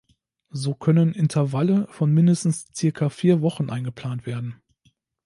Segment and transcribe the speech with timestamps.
[0.49, 4.59] So können Intervalle von mindestens circa vier Wochen eingeplant werden.